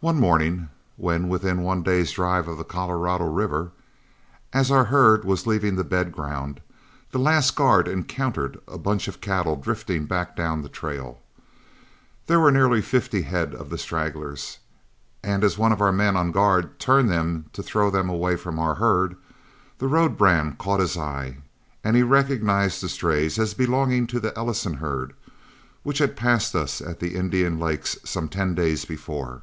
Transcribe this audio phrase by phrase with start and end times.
[0.00, 3.70] One morning when within one day's drive of the Colorado River,
[4.52, 6.60] as our herd was leaving the bed ground,
[7.12, 11.22] the last guard encountered a bunch of cattle drifting back down the trail.
[12.26, 14.58] There were nearly fifty head of the stragglers;
[15.22, 18.58] and as one of our men on guard turned them to throw them away from
[18.58, 19.16] our herd,
[19.78, 21.38] the road brand caught his eye,
[21.82, 25.14] and he recognized the strays as belonging to the Ellison herd
[25.82, 29.40] which had passed us at the Indian Lakes some ten days before.